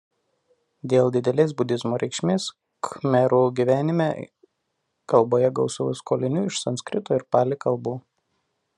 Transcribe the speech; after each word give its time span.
Dėl 0.93 1.11
didelės 1.15 1.51
budizmo 1.59 1.99
reikšmės 2.03 2.47
khmerų 2.89 3.43
gyvenime 3.61 4.09
kalboje 5.15 5.55
gausu 5.61 5.91
skolinių 6.03 6.47
iš 6.53 6.63
sanskrito 6.67 7.21
ir 7.21 7.31
pali 7.37 7.65
kalbų. 7.67 7.99